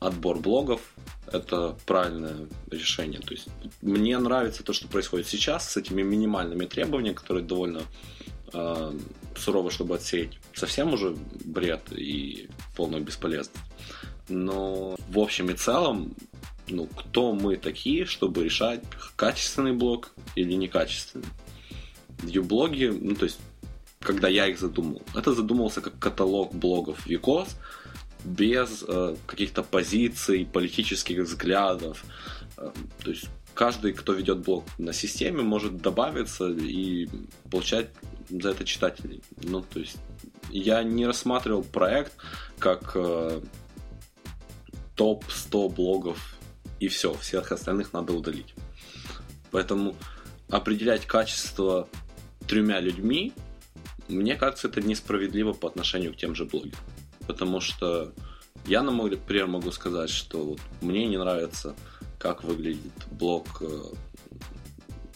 [0.00, 0.80] отбор блогов
[1.26, 3.20] это правильное решение.
[3.20, 3.48] То есть,
[3.80, 7.82] мне нравится то, что происходит сейчас с этими минимальными требованиями, которые довольно
[8.52, 8.92] э,
[9.36, 13.56] сурово, чтобы отсеять совсем уже бред и полную бесполезность.
[14.28, 16.14] Но в общем и целом,
[16.68, 18.82] ну, кто мы такие, чтобы решать,
[19.16, 21.26] качественный блог или некачественный?
[22.22, 23.38] View-блоги, ну, то есть,
[24.00, 27.56] когда я их задумал, это задумывался как каталог блогов Викос,
[28.24, 32.04] без э, каких-то позиций, политических взглядов.
[32.56, 32.70] Э,
[33.02, 37.08] то есть каждый, кто ведет блог на системе, может добавиться и
[37.50, 37.90] получать
[38.30, 39.22] за это читателей.
[39.42, 39.96] Ну, то есть
[40.50, 42.12] я не рассматривал проект
[42.58, 43.40] как э,
[44.96, 46.36] топ-100 блогов
[46.80, 48.54] и все, всех остальных надо удалить.
[49.50, 49.94] Поэтому
[50.48, 51.88] определять качество
[52.46, 53.32] тремя людьми,
[54.08, 56.80] мне кажется, это несправедливо по отношению к тем же блогерам.
[57.26, 58.12] Потому что
[58.66, 61.74] я, например, могу сказать, что вот мне не нравится,
[62.18, 63.82] как выглядит блог, э,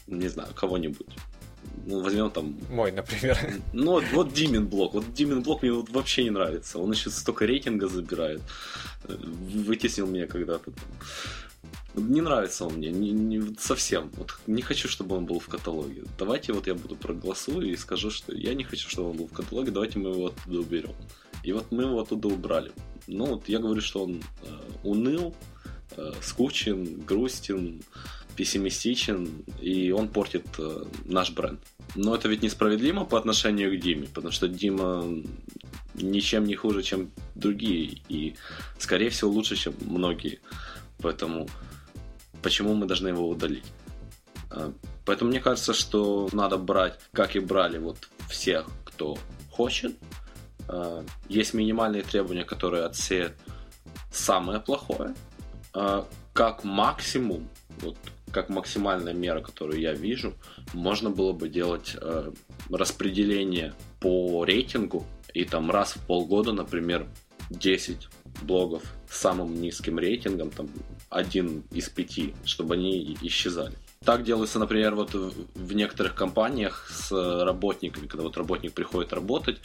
[0.07, 1.07] не знаю, кого-нибудь.
[1.87, 2.59] Ну, возьмем там...
[2.71, 3.39] Мой, например.
[3.73, 4.95] Ну, вот, вот Димин блок.
[4.95, 6.79] Вот Димин блок мне вот вообще не нравится.
[6.79, 8.41] Он еще столько рейтинга забирает.
[9.05, 10.73] Вытеснил меня когда-то.
[11.95, 14.11] Не нравится он мне, не, не, совсем.
[14.17, 16.03] Вот не хочу, чтобы он был в каталоге.
[16.19, 19.33] Давайте вот я буду проголосую и скажу, что я не хочу, чтобы он был в
[19.33, 20.95] каталоге, давайте мы его оттуда уберем.
[21.47, 22.73] И вот мы его оттуда убрали.
[23.07, 24.49] Ну вот я говорю, что он э,
[24.83, 25.33] уныл,
[25.97, 27.83] э, скучен, грустен,
[28.35, 31.61] пессимистичен, и он портит э, наш бренд.
[31.95, 35.05] Но это ведь несправедливо по отношению к Диме, потому что Дима
[35.95, 38.35] ничем не хуже, чем другие, и,
[38.81, 40.41] скорее всего, лучше, чем многие.
[40.99, 41.49] Поэтому
[42.43, 43.67] почему мы должны его удалить?
[44.51, 44.73] А,
[45.05, 49.17] поэтому мне кажется, что надо брать, как и брали вот всех, кто
[49.53, 49.97] хочет.
[50.69, 53.35] А, есть минимальные требования, которые отсеют
[54.11, 55.15] самое плохое.
[55.73, 57.49] А, как максимум,
[57.81, 57.97] вот
[58.31, 60.35] как максимальная мера, которую я вижу,
[60.75, 62.33] можно было бы делать э,
[62.69, 67.07] распределение по рейтингу и там раз в полгода, например,
[67.51, 68.09] 10
[68.43, 70.69] блогов с самым низким рейтингом, там
[71.09, 73.77] один из пяти, чтобы они исчезали.
[74.07, 79.61] Так делается, например, вот в некоторых компаниях с работниками, когда вот работник приходит работать,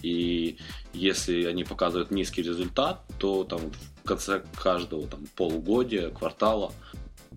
[0.00, 0.56] и
[0.94, 3.60] если они показывают низкий результат, то там
[4.02, 6.72] в конце каждого там, полугодия, квартала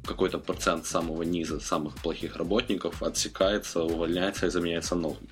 [0.06, 5.28] какой-то процент самого низа, самых плохих работников отсекается, увольняется и заменяется новым.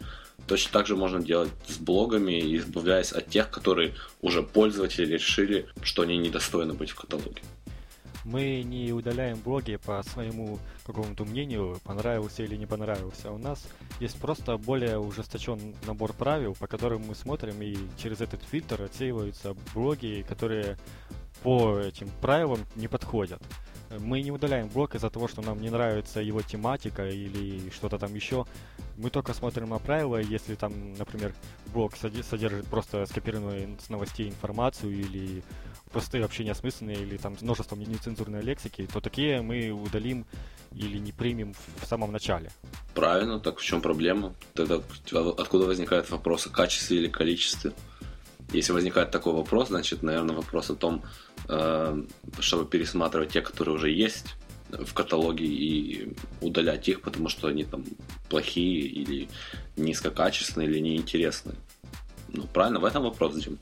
[0.46, 6.02] Точно так же можно делать с блогами, избавляясь от тех, которые уже пользователи решили, что
[6.02, 7.42] они недостойны быть в каталоге.
[8.24, 13.32] Мы не удаляем блоги по своему какому-то мнению, понравился или не понравился.
[13.32, 13.68] У нас
[14.00, 19.56] есть просто более ужесточенный набор правил, по которым мы смотрим, и через этот фильтр отсеиваются
[19.74, 20.78] блоги, которые
[21.42, 23.42] по этим правилам не подходят.
[24.00, 28.16] Мы не удаляем блог из-за того, что нам не нравится его тематика или что-то там
[28.16, 28.46] еще.
[28.98, 31.36] Мы только смотрим на правила, если там, например,
[31.74, 35.44] блог содержит просто скопированную с новостей информацию или
[35.94, 40.26] простые вообще неосмысленные или там множеством нецензурной лексики, то такие мы удалим
[40.76, 42.50] или не примем в самом начале.
[42.96, 44.34] Правильно, так в чем проблема?
[44.54, 44.82] Тогда
[45.38, 47.72] откуда возникает вопрос о качестве или количестве?
[48.52, 51.04] Если возникает такой вопрос, значит, наверное, вопрос о том,
[51.48, 52.04] э,
[52.40, 54.36] чтобы пересматривать те, которые уже есть
[54.70, 57.86] в каталоге и удалять их, потому что они там
[58.30, 59.30] плохие или
[59.78, 61.56] низкокачественные или неинтересные.
[62.30, 63.60] Ну, правильно, в этом вопрос, Дим.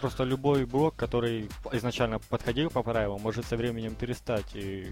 [0.00, 4.88] Просто любой блок, который изначально подходил по правилам, может со временем перестать и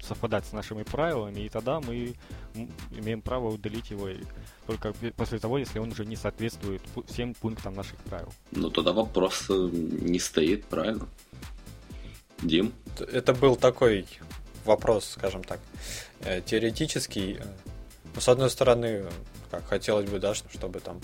[0.00, 2.14] совпадать с нашими правилами, и тогда мы
[2.92, 4.08] имеем право удалить его
[4.66, 8.32] только после того, если он уже не соответствует всем пунктам наших правил.
[8.52, 11.08] Ну тогда вопрос э, не стоит, правильно?
[12.42, 12.72] Дим?
[13.12, 14.06] Это был такой
[14.64, 15.60] вопрос, скажем так,
[16.20, 17.40] э, теоретический.
[18.14, 19.06] Ну, с одной стороны,
[19.50, 21.00] как хотелось бы, да, чтобы там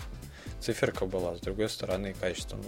[0.61, 2.59] циферка была, с другой стороны, качество.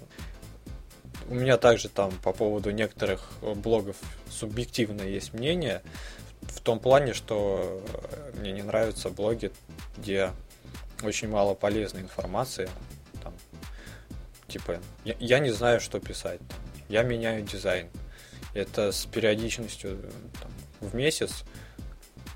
[1.28, 3.96] У меня также там по поводу некоторых блогов
[4.28, 5.82] субъективно есть мнение,
[6.42, 9.52] в том плане, что э, мне не нравятся блоги,
[9.96, 10.30] где
[11.02, 12.68] очень мало полезной информации.
[13.22, 13.34] Там,
[14.48, 16.40] типа, я, я не знаю, что писать.
[16.88, 17.88] Я меняю дизайн.
[18.54, 19.98] Это с периодичностью
[20.40, 21.44] там, в месяц.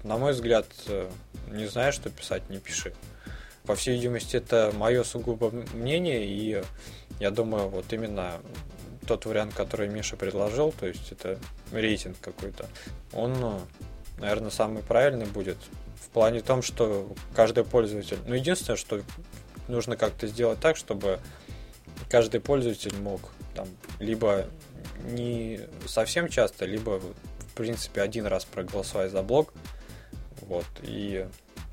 [0.03, 1.09] На мой взгляд, э,
[1.49, 2.95] не знаю, что писать, не пиши.
[3.65, 6.63] По всей видимости, это мое сугубо мнение, и
[7.21, 8.41] я думаю, вот именно
[9.07, 11.39] тот вариант, который Миша предложил, то есть это
[11.73, 12.67] рейтинг какой-то,
[13.13, 13.61] он, ну,
[14.19, 15.59] наверное, самый правильный будет.
[16.01, 19.03] В плане том, что каждый пользователь, ну, единственное, что
[19.69, 21.21] нужно как-то сделать так, чтобы
[22.09, 23.21] каждый пользователь мог
[23.55, 24.47] там либо
[25.11, 29.53] не совсем часто, либо в принципе один раз проголосовать за блог,
[30.43, 31.27] вот, и,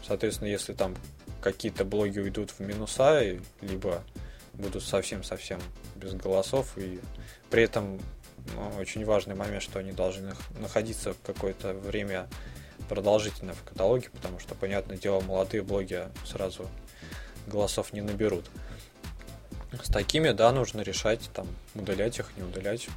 [0.05, 0.95] соответственно, если там
[1.41, 3.21] какие-то блоги уйдут в минуса,
[3.61, 4.03] либо
[4.53, 5.59] будут совсем-совсем
[5.95, 6.99] без голосов, и
[7.49, 7.99] при этом
[8.55, 12.27] ну, очень важный момент, что они должны находиться какое-то время
[12.89, 16.67] продолжительно в каталоге, потому что, понятное дело, молодые блоги сразу
[17.47, 18.49] голосов не наберут.
[19.81, 22.87] С такими, да, нужно решать, там, удалять их, не удалять.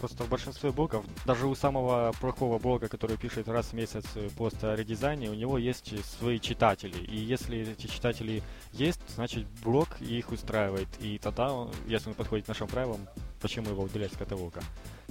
[0.00, 4.56] Просто в большинстве блогов, даже у самого плохого блога, который пишет раз в месяц пост
[4.64, 6.96] о редизайне, у него есть свои читатели.
[7.04, 10.88] И если эти читатели есть, значит блог их устраивает.
[11.00, 13.06] И тогда, если он подходит нашим правилам,
[13.42, 14.62] почему его удалять с каталога?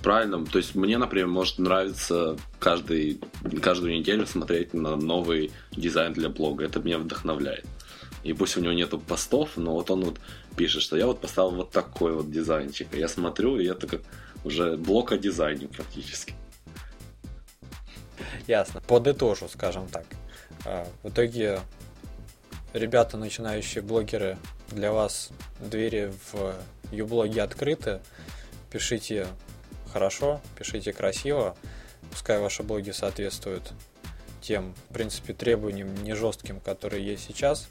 [0.01, 0.43] Правильно.
[0.43, 3.21] То есть мне, например, может нравиться каждый,
[3.61, 6.65] каждую неделю смотреть на новый дизайн для блога.
[6.65, 7.65] Это меня вдохновляет.
[8.23, 10.19] И пусть у него нету постов, но вот он вот
[10.57, 12.87] пишет, что я вот поставил вот такой вот дизайнчик.
[12.93, 14.01] я смотрю, и это как
[14.43, 16.33] уже блок о дизайне практически.
[18.47, 18.81] Ясно.
[18.81, 20.05] Подытожу, скажем так.
[20.65, 21.59] А, в итоге,
[22.73, 24.37] ребята, начинающие блогеры,
[24.71, 26.55] для вас двери в
[26.91, 28.01] юблоге открыты.
[28.71, 29.27] Пишите
[29.91, 31.55] хорошо, пишите красиво.
[32.11, 33.73] Пускай ваши блоги соответствуют
[34.41, 37.69] тем, в принципе, требованиям не жестким, которые есть сейчас.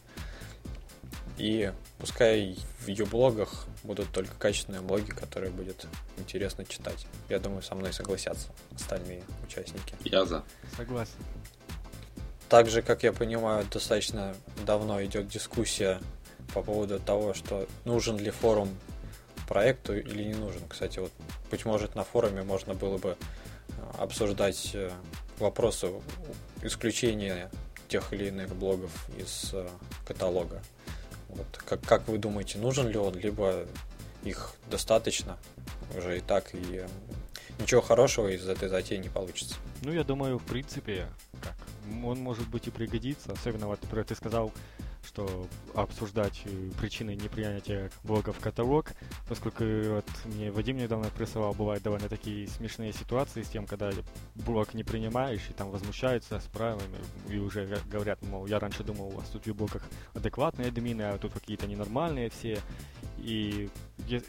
[1.38, 7.06] И пускай в ее блогах будут только качественные блоги, которые будет интересно читать.
[7.28, 9.94] Я думаю, со мной согласятся остальные участники.
[10.04, 10.42] Я за.
[10.76, 11.14] Согласен.
[12.48, 14.34] Также, как я понимаю, достаточно
[14.66, 16.00] давно идет дискуссия
[16.54, 18.70] по поводу того, что нужен ли форум
[19.46, 20.62] проекту или не нужен.
[20.68, 21.12] Кстати, вот,
[21.50, 24.90] быть может, на форуме можно было бы э, обсуждать э,
[25.38, 25.90] вопросы
[26.62, 27.50] исключения
[27.88, 29.68] тех или иных блогов из э,
[30.06, 30.62] каталога.
[31.38, 33.64] Вот, как, как вы думаете, нужен ли он, либо
[34.24, 35.38] их достаточно
[35.96, 36.84] уже и так, и
[37.60, 39.54] ничего хорошего из этой затеи не получится?
[39.82, 41.06] Ну, я думаю, в принципе,
[41.40, 41.54] как,
[42.04, 44.52] он может быть и пригодится, особенно вот, например, ты сказал,
[45.08, 46.42] что обсуждать
[46.78, 48.92] причины непринятия блога в каталог,
[49.26, 53.90] поскольку вот мне Вадим недавно присылал, бывают довольно такие смешные ситуации с тем, когда
[54.34, 59.08] блог не принимаешь и там возмущаются с правилами и уже говорят, мол, я раньше думал,
[59.08, 59.82] у вас тут в блоках
[60.14, 62.58] адекватные админы, а тут какие-то ненормальные все.
[63.16, 63.70] И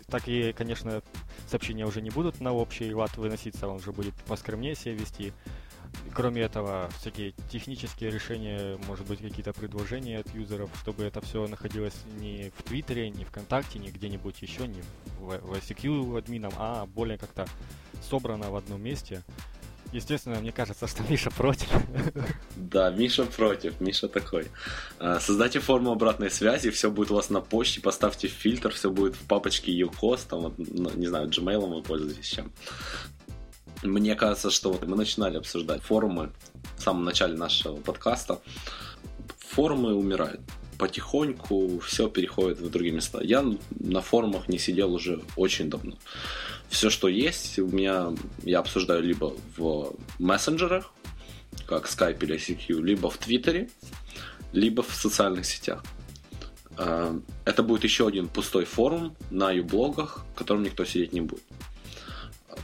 [0.08, 1.02] такие, конечно,
[1.48, 5.34] сообщения уже не будут на общий лад выноситься, он уже будет поскромнее себя вести.
[6.14, 11.96] Кроме этого, всякие технические решения, может быть, какие-то предложения от юзеров, чтобы это все находилось
[12.20, 14.82] не в Твиттере, не ВКонтакте, не где-нибудь еще, не
[15.20, 17.48] в, в ICQ админом, а более как-то
[18.10, 19.24] собрано в одном месте.
[19.92, 21.68] Естественно, мне кажется, что Миша против.
[22.56, 24.48] Да, Миша против, Миша такой.
[25.00, 29.16] А, создайте форму обратной связи, все будет у вас на почте, поставьте фильтр, все будет
[29.16, 32.52] в папочке UCOS, там, ну, не знаю, Gmail вы пользуетесь чем.
[33.84, 36.32] Мне кажется, что вот мы начинали обсуждать форумы
[36.78, 38.40] в самом начале нашего подкаста.
[39.40, 40.42] Форумы умирают.
[40.78, 43.20] Потихоньку все переходит в другие места.
[43.22, 45.98] Я на форумах не сидел уже очень давно.
[46.70, 48.14] Все, что есть, у меня
[48.44, 50.92] я обсуждаю либо в мессенджерах,
[51.66, 53.70] как Skype или ICQ, либо в Твиттере,
[54.52, 55.84] либо в социальных сетях.
[56.78, 61.44] А, это будет еще один пустой форум на юблогах, в котором никто сидеть не будет.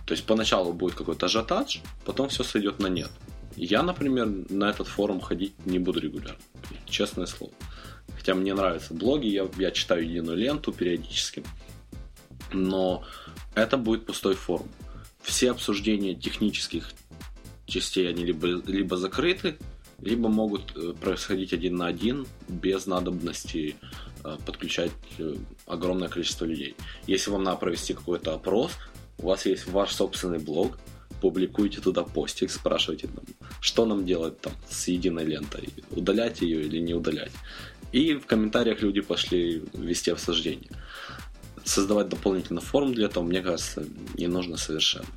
[0.05, 3.11] То есть поначалу будет какой-то ажиотаж, потом все сойдет на нет.
[3.55, 6.41] Я, например, на этот форум ходить не буду регулярно.
[6.85, 7.53] Честное слово.
[8.15, 11.43] Хотя мне нравятся блоги, я, я читаю единую ленту периодически.
[12.51, 13.03] Но
[13.55, 14.67] это будет пустой форум.
[15.21, 16.91] Все обсуждения технических
[17.65, 19.57] частей, они либо, либо закрыты,
[19.99, 23.75] либо могут э, происходить один на один без надобности
[24.23, 26.75] э, подключать э, огромное количество людей.
[27.07, 28.71] Если вам надо провести какой-то опрос,
[29.17, 30.77] у вас есть ваш собственный блог,
[31.21, 33.23] публикуйте туда постик, спрашивайте, там,
[33.61, 37.31] что нам делать там с единой лентой, удалять ее или не удалять.
[37.91, 40.69] И в комментариях люди пошли вести обсуждение.
[41.63, 45.07] Создавать дополнительный форум для этого, мне кажется, не нужно совершенно.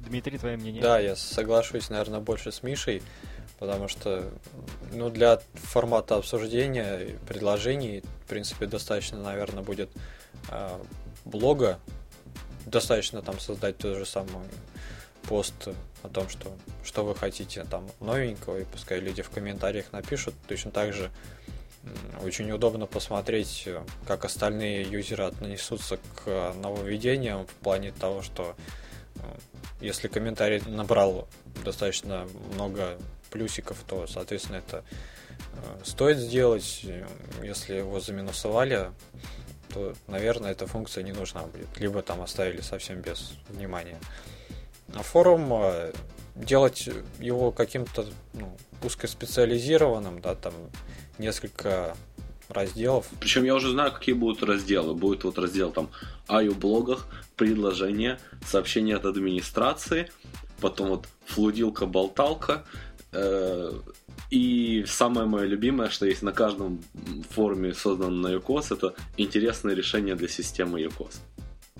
[0.00, 0.82] Дмитрий, твое мнение?
[0.82, 3.02] Да, я соглашусь, наверное, больше с Мишей,
[3.58, 4.30] потому что
[4.92, 9.90] ну, для формата обсуждения предложений, в принципе, достаточно, наверное, будет
[10.50, 10.78] э,
[11.24, 11.78] блога,
[12.66, 14.48] достаточно там создать тот же самый
[15.28, 15.68] пост
[16.02, 16.52] о том, что,
[16.84, 20.34] что вы хотите там новенького, и пускай люди в комментариях напишут.
[20.46, 21.10] Точно так же
[22.22, 23.68] очень удобно посмотреть,
[24.06, 28.56] как остальные юзеры отнесутся к нововведениям в плане того, что
[29.16, 29.20] э,
[29.80, 31.28] если комментарий набрал
[31.62, 32.98] достаточно много
[33.30, 34.84] плюсиков, то, соответственно, это
[35.28, 36.86] э, стоит сделать.
[37.42, 38.90] Если его заминусовали,
[39.74, 41.80] то, наверное, эта функция не нужна будет.
[41.80, 43.98] Либо там оставили совсем без внимания.
[44.94, 45.92] А форум э,
[46.36, 50.54] делать его каким-то ну, узкоспециализированным, да, там
[51.18, 51.96] несколько
[52.48, 53.06] разделов.
[53.18, 54.94] Причем я уже знаю, какие будут разделы.
[54.94, 55.90] Будет вот раздел там
[56.28, 60.08] о блогах, предложения, сообщения от администрации,
[60.60, 62.64] потом вот флудилка-болталка,
[64.30, 66.82] и самое мое любимое, что есть на каждом
[67.30, 71.16] форуме, созданном на UCOS, это интересное решение для системы UCOS.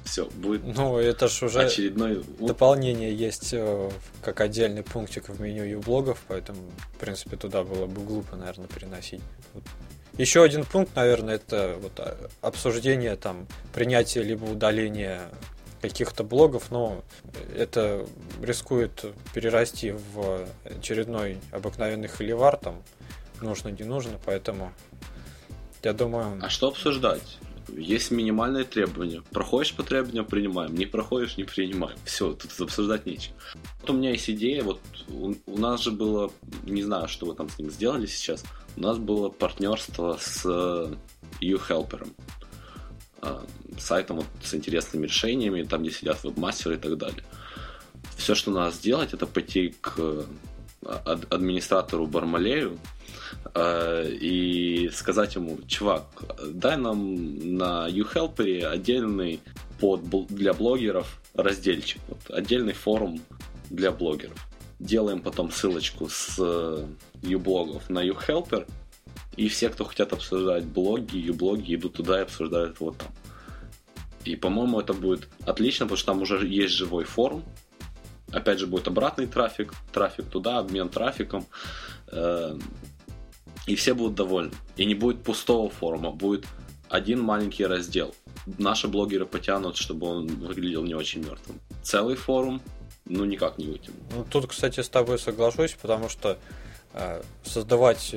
[0.04, 2.22] Все, будет ну, это ж уже очередной...
[2.38, 3.90] дополнение есть э,
[4.22, 6.60] как отдельный пунктик в меню юблогов, поэтому,
[6.92, 9.22] в принципе, туда было бы глупо, наверное, переносить.
[9.54, 9.64] Вот.
[10.18, 15.22] Еще один пункт, наверное, это вот а, обсуждение там принятия либо удаления
[15.88, 17.02] каких-то блогов, но
[17.54, 18.06] это
[18.42, 22.82] рискует перерасти в очередной обыкновенный холивар, там
[23.40, 24.72] нужно, не нужно, поэтому
[25.82, 26.38] я думаю...
[26.42, 27.38] А что обсуждать?
[27.68, 29.22] Есть минимальные требования.
[29.30, 30.74] Проходишь по требованиям, принимаем.
[30.74, 31.96] Не проходишь, не принимаем.
[32.04, 33.34] Все, тут обсуждать нечего.
[33.80, 36.30] Вот у меня есть идея, вот у, у нас же было,
[36.62, 38.44] не знаю, что вы там с ним сделали сейчас,
[38.76, 40.44] у нас было партнерство с
[41.40, 42.06] YouHelper.
[42.06, 42.43] А,
[43.78, 47.22] сайтом вот с интересными решениями, там, где сидят вебмастеры и так далее.
[48.16, 50.26] Все, что надо сделать, это пойти к
[50.86, 52.78] а, администратору Бармалею
[53.54, 56.04] э, и сказать ему, чувак,
[56.52, 59.40] дай нам на YouHelper отдельный
[59.80, 63.20] под для блогеров разделчик, вот, отдельный форум
[63.70, 64.38] для блогеров.
[64.78, 66.38] Делаем потом ссылочку с
[67.22, 68.68] ublogов на YouHelper,
[69.36, 73.08] и все, кто хотят обсуждать блоги, юблоги, идут туда и обсуждают вот там.
[74.24, 77.44] И, по-моему, это будет отлично, потому что там уже есть живой форум.
[78.32, 81.46] Опять же, будет обратный трафик, трафик туда, обмен трафиком.
[82.08, 82.58] Э,
[83.66, 84.52] и все будут довольны.
[84.76, 86.46] И не будет пустого форума, будет
[86.88, 88.14] один маленький раздел.
[88.58, 91.60] Наши блогеры потянут, чтобы он выглядел не очень мертвым.
[91.82, 92.62] Целый форум,
[93.04, 94.00] ну, никак не вытянут.
[94.10, 96.38] Ну, тут, кстати, с тобой соглашусь, потому что
[96.94, 98.14] э, создавать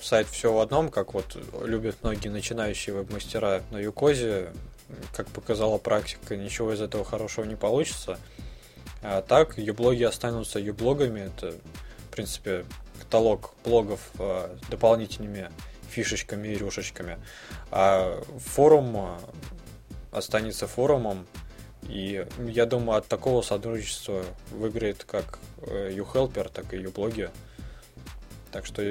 [0.00, 4.52] сайт все в одном, как вот любят многие начинающие веб-мастера на Юкозе,
[5.12, 8.18] как показала практика, ничего из этого хорошего не получится.
[9.02, 11.20] А так, юблоги останутся юблогами.
[11.20, 12.64] Это, в принципе,
[12.98, 15.50] каталог блогов э, дополнительными
[15.88, 17.18] фишечками и рюшечками.
[17.70, 19.20] А форум а,
[20.12, 21.26] останется форумом.
[21.88, 27.30] И я думаю, от такого сотрудничества выиграет как YouHelper, так и юблоги.
[28.50, 28.82] Так что,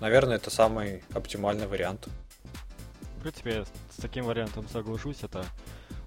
[0.00, 2.08] наверное, это самый оптимальный вариант.
[3.18, 5.22] В принципе, я с таким вариантом соглашусь.
[5.22, 5.44] Это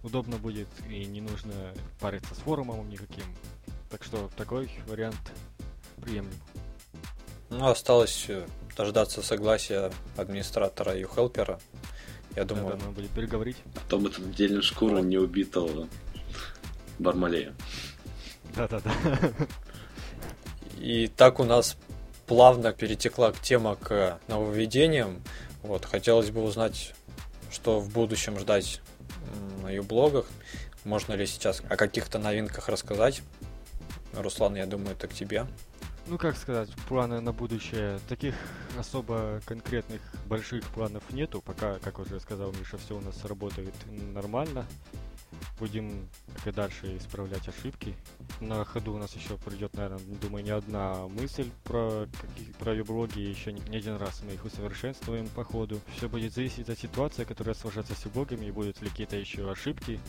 [0.02, 1.54] удобно будет и не нужно
[2.00, 3.26] париться с форумом никаким.
[3.90, 5.32] Так что такой вариант
[6.02, 6.34] приемлем.
[7.50, 11.60] Ну, осталось э, дождаться согласия администратора и хелпера.
[12.36, 12.78] Я думаю...
[12.78, 13.58] Надо будет переговорить.
[13.76, 15.88] А то мы тут делим шкуру неубитого
[16.98, 17.54] Бармалея.
[18.56, 18.92] Да-да-да.
[20.78, 21.78] И так у нас
[22.28, 25.22] плавно перетекла к тема к нововведениям.
[25.62, 26.94] Вот, хотелось бы узнать,
[27.52, 28.82] что в будущем ждать
[29.62, 30.26] на ее блогах.
[30.84, 33.22] Можно ли сейчас о каких-то новинках рассказать?
[34.14, 35.48] Руслан, я думаю, это к тебе.
[36.08, 38.00] Ну, как сказать, планы на будущее.
[38.10, 38.36] Таких
[38.78, 41.42] особо конкретных больших планов нету.
[41.42, 43.74] Пока, как уже сказал Миша, все у нас работает
[44.14, 44.66] нормально.
[45.60, 46.08] Будем,
[46.46, 47.96] и дальше, исправлять ошибки.
[48.40, 52.08] На ходу у нас еще придет, наверное, думаю, не одна мысль про,
[52.60, 53.20] про блоги.
[53.20, 55.80] Еще не, не один раз мы их усовершенствуем по ходу.
[55.96, 60.00] Все будет зависеть от ситуации, которая сложится с блогами, и будут ли какие-то еще ошибки.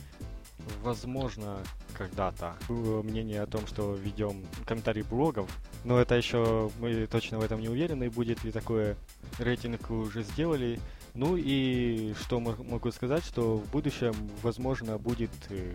[0.83, 1.59] Возможно,
[1.95, 5.51] когда-то было мнение о том, что ведем комментарий блогов,
[5.85, 8.97] но это еще мы точно в этом не уверены, будет ли такое
[9.39, 10.81] рейтинг уже сделали.
[11.15, 14.13] Ну и что могу сказать, что в будущем,
[14.43, 15.75] возможно, будет э,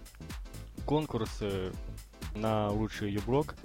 [0.85, 1.71] конкурс э,
[2.35, 3.55] на лучший юблог.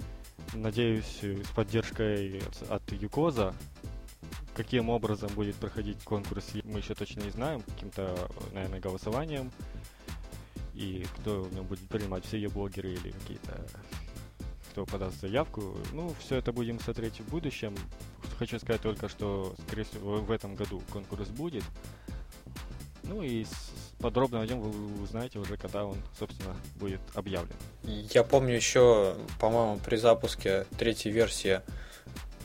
[0.53, 3.53] Надеюсь, э, с поддержкой от Юкоза.
[4.55, 7.61] Каким образом будет проходить конкурс, мы еще точно не знаем.
[7.61, 9.51] Каким-то, наверное, голосованием
[10.73, 13.65] и кто в нем будет принимать, все ее блогеры или какие-то
[14.71, 15.77] кто подаст заявку.
[15.93, 17.75] Ну, все это будем смотреть в будущем.
[18.37, 21.63] Хочу сказать только, что, скорее всего, в этом году конкурс будет.
[23.03, 23.45] Ну и
[23.99, 27.55] подробно о нем вы узнаете уже, когда он, собственно, будет объявлен.
[27.83, 31.61] Я помню еще, по-моему, при запуске третьей версии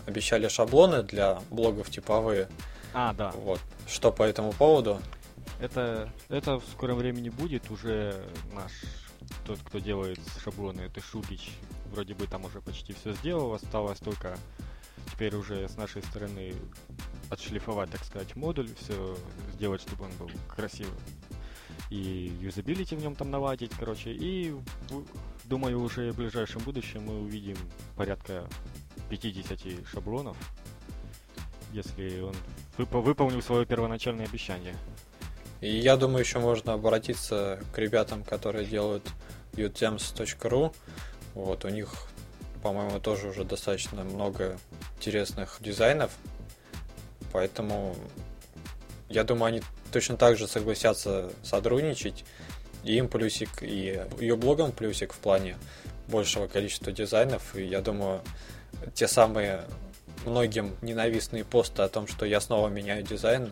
[0.06, 2.48] обещали шаблоны для блогов типовые.
[2.92, 3.30] А, да.
[3.30, 3.60] Вот.
[3.88, 5.00] Что по этому поводу?
[5.60, 8.72] Это, это в скором времени будет уже наш
[9.46, 11.50] тот, кто делает шаблоны, это Шугич.
[11.92, 14.38] Вроде бы там уже почти все сделал, осталось только
[15.10, 16.54] теперь уже с нашей стороны
[17.28, 19.16] отшлифовать, так сказать, модуль, все
[19.54, 20.94] сделать, чтобы он был красивым.
[21.90, 24.12] И юзабилити в нем там наладить, короче.
[24.12, 24.54] И
[25.44, 27.56] думаю, уже в ближайшем будущем мы увидим
[27.96, 28.46] порядка
[29.08, 30.36] 50 шаблонов,
[31.72, 32.34] если он
[32.78, 34.76] выполнил свое первоначальное обещание.
[35.60, 39.06] И я думаю, еще можно обратиться к ребятам, которые делают
[39.52, 40.74] utems.ru.
[41.34, 41.92] Вот, у них,
[42.62, 44.58] по-моему, тоже уже достаточно много
[44.98, 46.10] интересных дизайнов.
[47.32, 47.96] Поэтому
[49.08, 52.24] я думаю, они точно так же согласятся сотрудничать.
[52.84, 55.56] И им плюсик, и ее блогам плюсик в плане
[56.08, 57.54] большего количества дизайнов.
[57.54, 58.22] И я думаю,
[58.94, 59.64] те самые
[60.24, 63.50] многим ненавистные посты о том, что я снова меняю дизайн,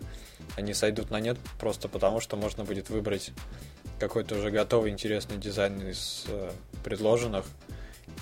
[0.57, 3.33] они сойдут на нет просто потому, что можно будет выбрать
[3.99, 6.51] какой-то уже готовый интересный дизайн из э,
[6.85, 7.45] предложенных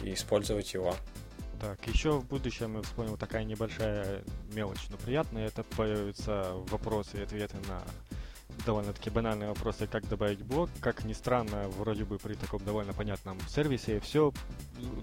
[0.03, 0.95] и использовать его.
[1.61, 4.23] Так, еще в будущем я вспомнил такая небольшая
[4.53, 5.47] мелочь, но приятная.
[5.47, 7.83] Это появятся вопросы и ответы на
[8.65, 10.71] довольно-таки банальные вопросы, как добавить блок.
[10.81, 14.33] Как ни странно, вроде бы при таком довольно понятном сервисе все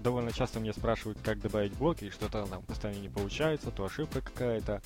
[0.00, 4.20] довольно часто мне спрашивают, как добавить блок, и что-то там постоянно не получается, то ошибка
[4.20, 4.82] какая-то.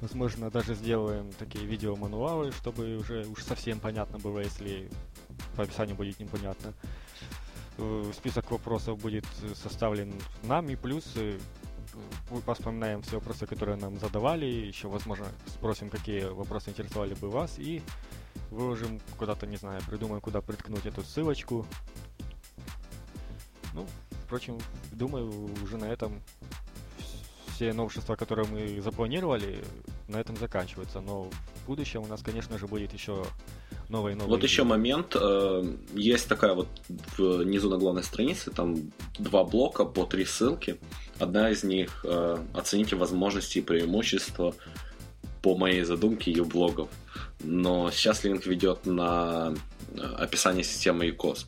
[0.00, 4.90] Возможно, даже сделаем такие видео-мануалы, чтобы уже уж совсем понятно было, если
[5.56, 6.72] по описанию будет непонятно.
[7.78, 10.12] Э, список вопросов будет составлен
[10.42, 11.38] нами, плюс э,
[12.54, 17.82] вспоминаем все вопросы, которые нам задавали, еще, возможно, спросим, какие вопросы интересовали бы вас, и
[18.50, 21.66] выложим куда-то, не знаю, придумаем, куда приткнуть эту ссылочку.
[23.72, 23.86] Ну,
[24.24, 24.58] впрочем,
[24.92, 26.20] думаю, уже на этом
[27.54, 29.62] все новшества, которые мы запланировали,
[30.08, 31.00] на этом заканчиваются.
[31.00, 33.24] Но в будущем у нас, конечно же, будет еще
[33.90, 34.30] новые новые.
[34.30, 35.16] Вот еще момент.
[35.20, 35.64] Э,
[35.94, 36.68] есть такая вот
[37.18, 40.78] внизу на главной странице, там два блока по три ссылки.
[41.18, 44.54] Одна из них э, оцените возможности и преимущества
[45.42, 46.88] по моей задумке ее блогов.
[47.40, 49.54] Но сейчас линк ведет на
[49.94, 51.46] э, описание системы ECOS.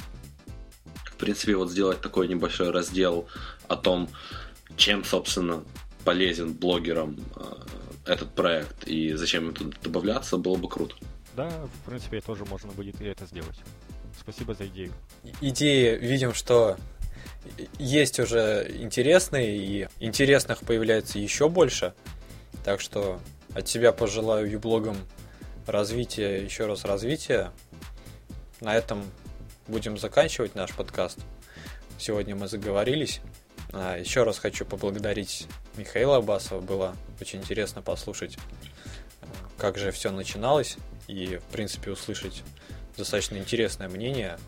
[1.05, 3.29] В принципе, вот сделать такой небольшой раздел
[3.69, 4.09] о том,
[4.77, 5.63] чем, собственно,
[6.05, 7.17] полезен блогерам
[8.05, 10.97] этот проект и зачем им туда добавляться, было бы круто.
[11.35, 13.57] Да, в принципе, тоже можно будет и это сделать.
[14.21, 14.93] Спасибо за идею.
[15.41, 16.77] Идеи, видим, что
[17.79, 21.95] есть уже интересные, и интересных появляется еще больше.
[22.65, 23.21] Так что
[23.55, 24.97] от себя пожелаю юблогам
[25.67, 27.51] развития, еще раз развития.
[28.61, 29.05] На этом
[29.67, 31.19] будем заканчивать наш подкаст.
[31.99, 33.21] Сегодня мы заговорились.
[33.73, 36.61] А, еще раз хочу поблагодарить Михаила Абасова.
[36.61, 38.37] Было очень интересно послушать,
[39.23, 39.27] э,
[39.57, 40.77] как же все начиналось,
[41.09, 42.43] и, в принципе, услышать
[42.97, 44.39] достаточно интересное мнение.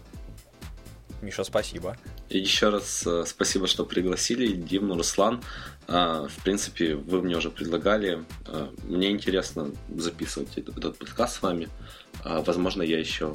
[1.22, 1.96] Миша, спасибо.
[2.28, 4.52] И еще раз э, спасибо, что пригласили.
[4.52, 5.42] Дим, Руслан.
[5.88, 8.24] А, в принципе, вы мне уже предлагали.
[8.46, 11.68] А, мне интересно записывать этот подкаст с вами.
[12.24, 13.34] Возможно, я еще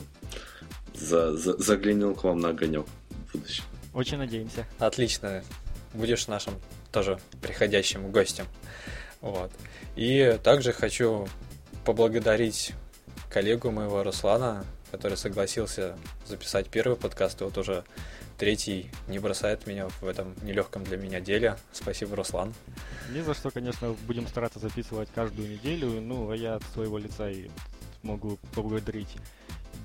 [0.93, 2.85] за, за, заглянул к вам на огонек
[3.27, 3.63] в будущем.
[3.93, 4.67] Очень надеемся.
[4.77, 5.43] Отлично.
[5.93, 6.53] Будешь нашим
[6.91, 8.45] тоже приходящим гостем.
[9.21, 9.51] Вот.
[9.95, 11.27] И также хочу
[11.85, 12.73] поблагодарить
[13.29, 17.83] коллегу моего Руслана, который согласился записать первый подкаст, и вот уже
[18.37, 21.57] третий не бросает меня в этом нелегком для меня деле.
[21.71, 22.53] Спасибо, Руслан.
[23.13, 26.01] Ни за что, конечно, будем стараться записывать каждую неделю.
[26.01, 27.49] Ну, а я от своего лица и
[28.01, 29.15] могу поблагодарить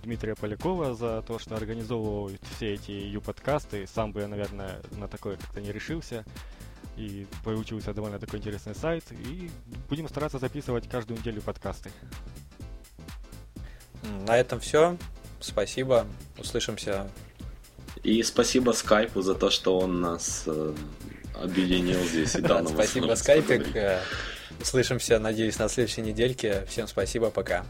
[0.03, 3.87] Дмитрия Полякова за то, что организовывал все эти ю-подкасты.
[3.87, 6.25] Сам бы я, наверное, на такое как-то не решился.
[6.97, 9.05] И получился довольно такой интересный сайт.
[9.11, 9.51] И
[9.89, 11.91] будем стараться записывать каждую неделю подкасты.
[14.27, 14.97] На этом все.
[15.41, 16.07] Спасибо.
[16.39, 17.09] Услышимся
[18.05, 20.75] и спасибо Скайпу за то, что он нас э,
[21.43, 23.67] объединил здесь и дал нам Спасибо Скайпик.
[24.61, 26.65] Услышимся, надеюсь, на следующей недельке.
[26.69, 27.65] Всем спасибо, пока.